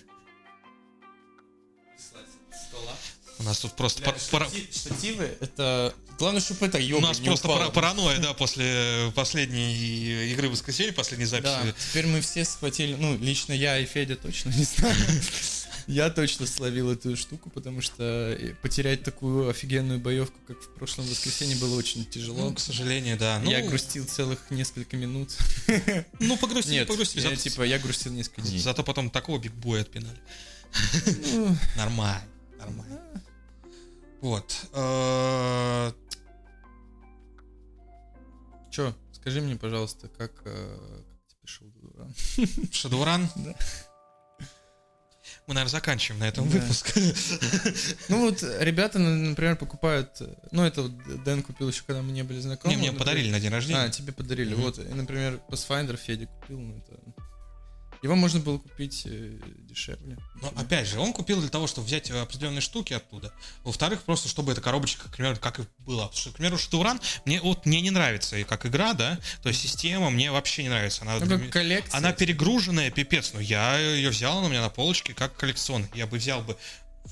[3.40, 5.94] У нас тут просто пар- пара- Штативы, это...
[6.18, 10.92] Главное, чтобы это у ёбарь нас просто пара- паранойя, да, после последней игры в воскресенье,
[10.94, 11.44] последней записи.
[11.64, 14.96] Да, теперь мы все схватили, ну, лично я и Федя точно не знаю.
[15.88, 18.04] Я точно словил эту штуку, потому что
[18.38, 22.50] э, потерять такую офигенную боевку, как в прошлом воскресенье, было очень тяжело.
[22.50, 23.40] Ну, к сожалению, да.
[23.42, 25.32] Ну, я грустил целых несколько минут.
[26.20, 27.24] Ну, погрустили, Нет, погрустили.
[27.24, 28.60] я, Зато, типа, я грустил несколько дней.
[28.60, 30.18] зато потом такого бигбоя отпинали.
[31.34, 32.22] Ну, Нормально,
[32.60, 33.00] нормально.
[34.22, 34.56] Вот.
[34.74, 35.92] э,
[38.72, 40.78] Чё, скажи мне, пожалуйста, как, э,
[41.18, 42.14] как тебе шоу Дуран?
[42.72, 43.30] Шадуран.
[43.36, 43.56] Да.
[45.48, 46.60] Мы, наверное, заканчиваем на этом Да.
[46.60, 46.94] выпуск.
[48.10, 50.22] Ну вот, ребята, например, покупают...
[50.52, 52.76] Ну, это вот Дэн купил еще, когда мы не были знакомы.
[52.76, 53.90] Не, мне подарили на день А, рождения.
[53.90, 54.54] тебе подарили.
[54.56, 57.00] Вот, например, Pathfinder Федя купил, ну это...
[58.02, 60.18] Его можно было купить э, дешевле.
[60.42, 63.34] Но опять же, он купил для того, чтобы взять э, определенные штуки оттуда.
[63.64, 66.08] Во-вторых, просто чтобы эта коробочка, к примеру, как и была.
[66.08, 69.20] Потому что, к примеру, Шадуран мне вот мне не нравится и как игра, да.
[69.42, 71.02] То есть система мне вообще не нравится.
[71.02, 71.98] Она, Ну, как коллекция.
[71.98, 73.34] она перегруженная, пипец.
[73.34, 75.90] Но я ее взял, она у меня на полочке как коллекционный.
[75.94, 76.58] Я бы взял бы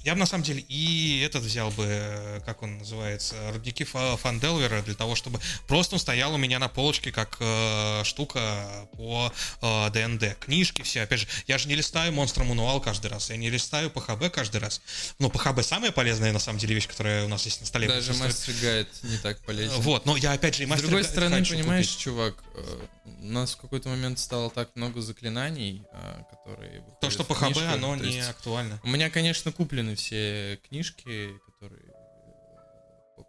[0.03, 4.17] я бы на самом деле и этот взял бы, э, как он называется, рудники Фа-
[4.17, 9.31] Фанделвера, для того, чтобы просто он стоял у меня на полочке как э, штука по
[9.61, 10.37] э, ДНД.
[10.39, 13.89] Книжки все, опять же, я же не листаю монстр мануал каждый раз, я не листаю
[13.89, 14.81] ПХБ каждый раз.
[15.19, 17.87] Но ПХБ самая полезная на самом деле вещь, которая у нас есть на столе.
[17.87, 19.79] Даже мастер гайд не так полезен.
[19.81, 21.99] Вот, но я опять же и С мастер другой Гайд стороны, понимаешь, купить.
[21.99, 26.83] чувак, э, у нас в какой-то момент стало так много заклинаний, э, которые...
[27.01, 28.79] То, что ПХБ, книжках, оно не есть актуально.
[28.83, 31.93] У меня, конечно, куплены все книжки, которые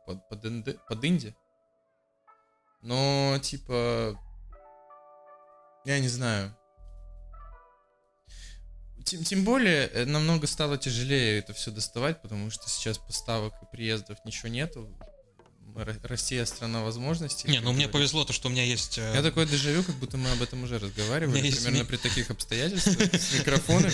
[0.06, 1.36] под, под, инди- под инди.
[2.82, 4.18] Но, типа,
[5.84, 6.56] я не знаю.
[9.04, 13.66] Тем, тем более, э, намного стало тяжелее это все доставать, потому что сейчас поставок и
[13.70, 14.88] приездов ничего нету.
[16.02, 17.48] Россия страна возможностей.
[17.48, 17.92] Не, ну мне говорится.
[17.92, 18.98] повезло то, что у меня есть...
[18.98, 22.30] э, Я такое дежавю, как будто мы об этом уже разговаривали, есть примерно при таких
[22.30, 23.92] обстоятельствах, с микрофонами.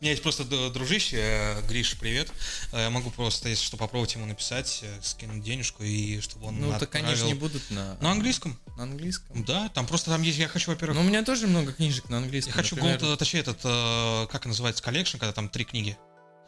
[0.00, 2.30] У меня есть просто дружище, э, Гриш, привет.
[2.72, 6.78] Э, Я могу просто, если что, попробовать ему написать, скинуть денежку, и чтобы он Ну,
[6.78, 7.96] так они же отправил- не будут на...
[8.00, 8.58] На английском?
[8.76, 9.44] На английском.
[9.44, 12.16] Да, там просто там есть, я хочу, во-первых, Ну, у меня тоже много книжек на
[12.16, 12.52] я английском.
[12.54, 12.98] хочу например.
[12.98, 13.60] Gold, точнее, этот,
[14.30, 15.96] как называется, collection, когда там три книги.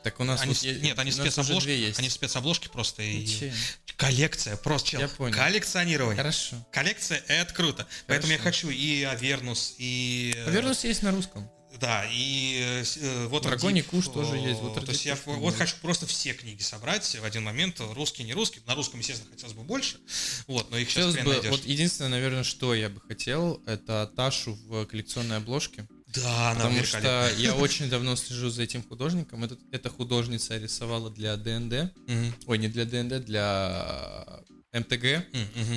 [0.06, 1.98] Так у нас Они вот нет, они спецобложки, есть.
[1.98, 3.52] они спецобложки просто и Зачем?
[3.96, 5.00] коллекция, просто чел.
[5.00, 5.34] Я понял.
[5.34, 6.16] Коллекционирование.
[6.16, 6.64] Хорошо.
[6.70, 7.88] Коллекция это круто.
[8.06, 11.50] Поэтому я хочу и Авернус, и э, Авернус есть на русском.
[11.80, 16.06] Да, и э, вот Драконий куш тоже есть, Waterdeep То есть я вот хочу просто
[16.06, 18.60] все книги собрать в один момент, русский, не русский.
[18.64, 19.98] На русском, естественно, хотелось бы больше.
[20.46, 21.50] Вот, но их сейчас хрен бы, найдешь.
[21.50, 25.88] вот единственное, наверное, что я бы хотел, это Ташу в коллекционной обложке.
[26.16, 29.44] Да, она потому что я очень давно слежу за этим художником.
[29.44, 31.92] Этот, эта художница рисовала для ДНД.
[32.07, 34.40] Мгм, Ой, не для ДНД, для
[34.72, 35.05] МТГ.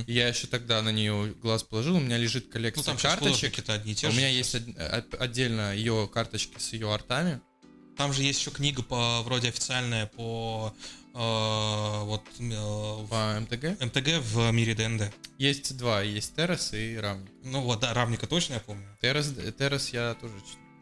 [0.07, 1.95] И Я еще тогда на нее глаз положил.
[1.95, 3.35] У меня лежит Ну коллекция там сейчас карточек.
[3.35, 4.17] художники-то одни те У же.
[4.17, 7.39] меня есть од- от- отдельно ее карточки с ее артами.
[7.97, 10.73] Там же есть еще книга по вроде официальная по
[11.23, 13.81] вот э, По МТГ.
[13.81, 15.11] МТГ в мире ДНД.
[15.37, 17.29] Есть два, есть Террас и Равник.
[17.43, 18.85] Ну вот, да, Равника точно я помню.
[19.01, 20.33] Террас, Террас я тоже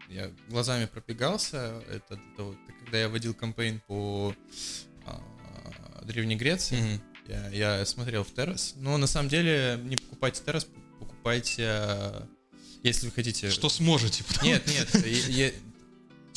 [0.09, 1.81] я глазами пробегался.
[1.89, 4.33] Это, это вот, когда я водил кампейн по
[5.05, 6.77] а, Древней Греции.
[6.81, 7.01] Мгм.
[7.27, 8.73] Я, я смотрел в Террас.
[8.77, 10.65] Но на самом деле не покупайте Террас,
[10.99, 12.27] покупайте, а,
[12.83, 13.49] если вы хотите.
[13.49, 14.23] Что сможете.
[14.23, 15.53] потому- Нет, нет, е- е-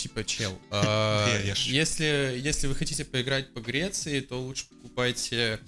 [0.02, 0.58] типа чел.
[0.70, 5.60] А, Я- я Если, если вы хотите поиграть по Греции, то лучше покупайте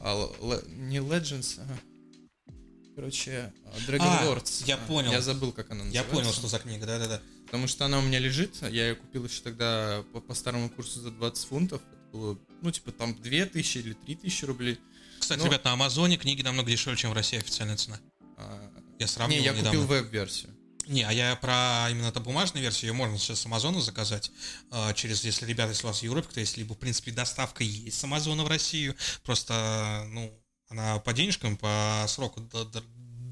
[0.00, 0.30] а,
[0.68, 2.52] не Legends, а,
[2.96, 4.64] короче, а, Dragon А, Lords.
[4.66, 5.10] я А, понял.
[5.12, 6.14] Я забыл, как она Я называется.
[6.14, 7.20] понял, что за книга, да-да-да.
[7.46, 11.00] Потому что она у меня лежит, я ее купил еще тогда по, по старому курсу
[11.00, 11.80] за 20 фунтов.
[11.82, 14.78] Это было, ну, типа, там 2000 или 3000 рублей.
[15.20, 18.00] Кстати, Ну- ребят, на Амазоне книги намного дешевле, чем в России официальная цена.
[18.36, 19.70] А, Я Я сравнивал Не, я недавно.
[19.70, 20.53] купил веб-версию.
[20.86, 24.30] Не, а я про именно эту бумажную версию, ее можно сейчас с Амазона заказать.
[24.70, 27.64] а, через, если, ребята, если у вас в Европе, то есть, либо, в принципе, доставка
[27.64, 30.32] есть с Амазона в Россию, просто, ну,
[30.68, 32.40] она по денежкам, по сроку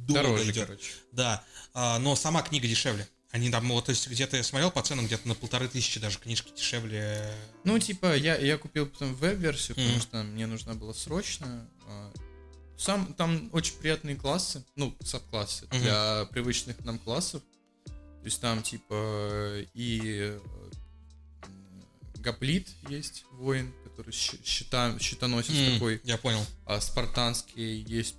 [0.08, 0.66] Дороже, идет.
[0.66, 0.92] короче.
[1.12, 3.08] Да, а, но сама книга дешевле.
[3.30, 6.18] Они там, вот, то есть, где-то я смотрел по ценам, где-то на полторы тысячи даже
[6.18, 7.34] книжки дешевле.
[7.64, 11.66] Ну, типа, я, я купил потом веб-версию, потому что мне нужна была срочно.
[12.82, 15.80] А, Сам, там очень приятные классы, ну, саб-классы Мгм.
[15.82, 17.42] для привычных нам классов.
[17.84, 20.40] То есть там, типа, и э,
[22.18, 26.44] гоплит есть, воин, который щита, щитоносец М, такой, Я понял.
[26.66, 28.14] а спартанский, есть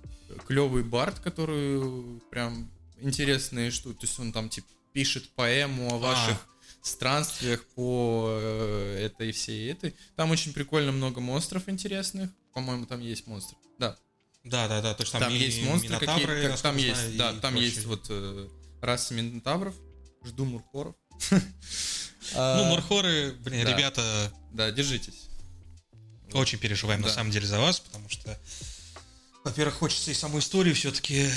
[0.46, 6.36] клевый бард, который прям интересные штуки, то есть он там, типа, пишет поэму о ваших
[6.82, 9.94] странствиях по э, этой всей этой.
[10.16, 12.30] Там очень прикольно много монстров интересных.
[12.52, 13.56] По-моему, там есть монстры.
[13.78, 13.96] Да,
[14.44, 17.54] Да, да, да, то есть там, там, есть монстры, какие, как- там есть, да, там
[17.54, 17.70] прочее.
[17.70, 18.48] есть вот э,
[18.82, 19.74] раса минотавров.
[20.24, 20.94] Жду мурхоров.
[22.32, 23.76] Ну, А, Мурхоры, блин, да.
[23.76, 25.28] ребята, Да, держитесь.
[26.32, 27.12] очень переживаем на Да.
[27.12, 28.40] самом деле за вас, потому что,
[29.44, 31.28] во-первых, хочется и саму историю все-таки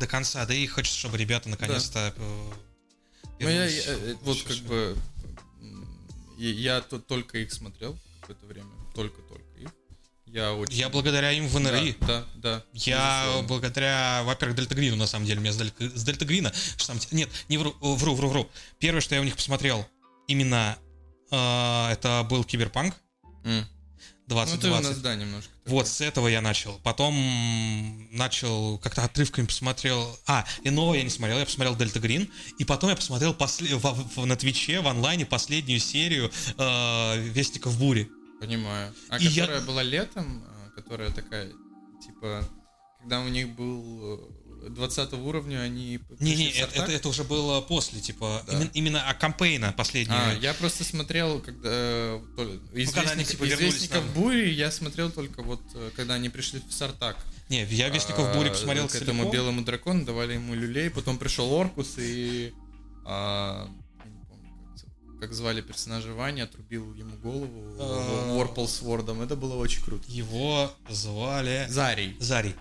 [0.00, 2.50] до конца, да и хочется, чтобы ребята наконец-то э,
[3.38, 4.96] Ну, я, э, вот как бы
[6.38, 9.44] я, я только их смотрел какое-то время, только-только.
[10.32, 10.74] Я очень...
[10.76, 11.96] Я благодаря им в НРИ.
[12.00, 12.64] Да, да, да.
[12.74, 13.48] Я безусловно.
[13.48, 17.58] благодаря, во-первых, Дельтагрину, на самом деле, меня с, Дельта, с Дельтагрина, что там, нет, не
[17.58, 18.50] вру, вру, вру, вру.
[18.78, 19.86] Первое, что я у них посмотрел,
[20.26, 20.76] именно
[21.30, 22.94] э, это был Киберпанк.
[23.44, 23.64] Ну,
[24.28, 24.60] 2020.
[24.60, 25.50] ты у нас, да, немножко.
[25.64, 25.90] Вот, такой.
[25.90, 26.78] с этого я начал.
[26.82, 30.18] Потом начал, как-то отрывками посмотрел...
[30.26, 32.30] А, иного я не смотрел, я посмотрел Дельта Грин.
[32.58, 33.74] И потом я посмотрел после...
[33.76, 38.10] в- в- на Твиче, в онлайне, последнюю серию э, Вестников Бури.
[38.40, 38.94] Понимаю.
[39.08, 41.50] А И я- которая была летом, а, которая такая,
[42.04, 42.48] типа,
[43.00, 44.32] когда у них был
[44.64, 48.52] э, 20 уровня, они Не-не, это, это, это уже было после, типа, Да.
[48.54, 50.18] именно, именно а, кампейна последнюю.
[50.20, 54.04] А, я просто смотрел, когда э, то ли из когда они, типа, из вернулись Вестников
[54.04, 57.16] на- бури я смотрел только вот, э, когда они пришли в Сартак.
[57.48, 59.32] Не, я Вестников Бури А, посмотрел к этому целиком.
[59.32, 62.52] белому дракону, давали ему люлей, потом пришел Оркус и...
[63.06, 63.87] а, я
[65.20, 67.74] как, звали персонажа Ваня, отрубил ему голову.
[68.34, 69.20] Ворпл с Вордом.
[69.22, 70.04] Это было очень круто.
[70.08, 71.66] Его звали...
[71.68, 72.16] Зарий.
[72.20, 72.54] Зарий.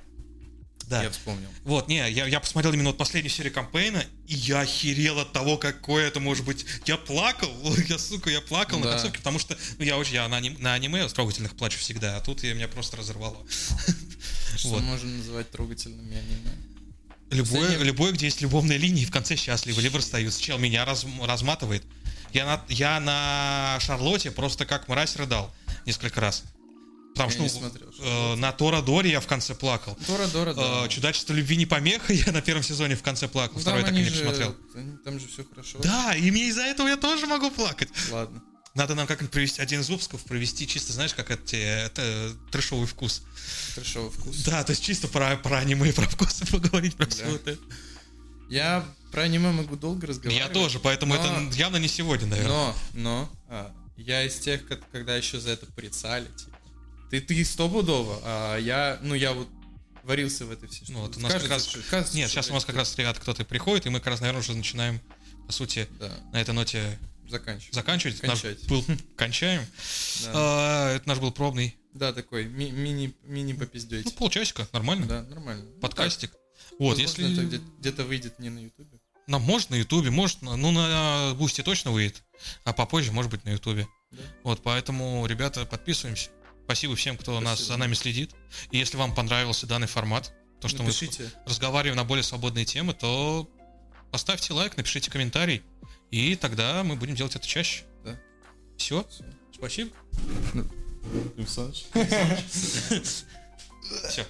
[0.88, 1.04] Да.
[1.04, 1.50] Я вспомнил.
[1.66, 5.58] Вот, не, я, я посмотрел именно вот последнюю серию кампейна, и я охерел от того,
[5.58, 6.66] какое это может быть.
[6.86, 7.52] Я плакал,
[7.90, 8.92] я, сука, я плакал на Да.
[8.94, 12.22] концовке, потому что, ну, я очень, я на, аним- на аниме трогательных плачу всегда, а
[12.22, 13.46] тут я, меня просто разорвало.
[14.56, 14.84] Что Вот.
[14.84, 16.52] можно называть трогательными аниме.
[17.32, 20.42] Любое, Последнее- любое, где есть любовные линии, в конце счастливы, либо расстаются.
[20.42, 21.84] Чел меня раз- разматывает.
[22.34, 25.54] Я на, я на Шарлотте просто как мразь рыдал
[25.86, 26.44] несколько раз.
[27.14, 29.98] Потому Я что смотрел э, на Тора Доре я в конце плакал.
[30.08, 30.86] Дора, Дора, да.
[30.86, 33.92] Э, Чудачество любви не помеха, я на первом сезоне в конце плакал, Ну, второй так
[33.94, 34.56] и не же- посмотрел.
[35.04, 35.80] Там же все хорошо.
[35.80, 37.90] Да, и мне из-за этого я тоже могу плакать.
[38.12, 38.44] Ладно.
[38.76, 43.24] Надо нам как-нибудь провести один из выпусков, провести чисто, знаешь, как это, это трешовый вкус.
[43.74, 44.36] Трешовый вкус.
[44.44, 47.30] Да, то есть чисто про, про аниме и про вкусы поговорить, про все Да.
[47.32, 47.62] вот это.
[48.50, 50.54] Я про аниме могу долго Я разговаривать.
[50.54, 52.52] тоже, поэтому Но- это явно не сегодня, наверное.
[52.54, 56.58] Но, но, а, я из тех, ко- когда еще за это порицали, типа.
[57.10, 59.48] Ты, ты стопудово, а я, ну, я вот
[60.04, 62.54] варился в этой всей Ну, вот у нас как раз- что- кажется, Нет, сейчас у
[62.54, 65.02] нас как раз, ребята, кто-то приходит, и мы как раз, наверное, уже начинаем,
[65.46, 66.98] по сути, Да, на этой ноте
[67.30, 67.76] заканчивать.
[68.24, 68.68] Наш Кончать.
[68.68, 68.86] был,
[69.18, 69.66] кончаем.
[70.24, 71.76] Да, А, это наш был пробный.
[71.94, 74.16] Да, такой ми- мини, мини Ну, попиздеть.
[74.16, 75.08] полчасика, нормально.
[75.08, 75.64] Да, нормально.
[75.66, 76.32] Ну, Подкастик.
[76.32, 76.40] так,
[76.80, 77.34] Вот, возможно, если...
[77.34, 79.00] это где- где-то выйдет не на Ютубе.
[79.28, 82.24] Нам может на Ютубе, может, на- ну, на Boosty точно выйдет,
[82.64, 83.88] а попозже, может быть, на Ютубе.
[84.12, 84.22] Да.
[84.44, 86.30] Вот, поэтому, ребята, подписываемся.
[86.66, 87.74] Спасибо всем, кто нас, Спасибо.
[87.74, 88.32] за нами следит.
[88.72, 91.32] И если вам понравился данный формат, то, что мы Напишите.
[91.46, 93.50] разговариваем на более свободные темы, то
[94.12, 95.62] поставьте лайк, напишите комментарий,
[96.12, 97.84] и тогда мы будем делать это чаще.
[98.06, 98.18] Да.
[98.78, 99.26] Все, Всё.
[99.54, 99.92] спасибо.
[101.38, 101.76] Александр.
[104.10, 104.26] Все.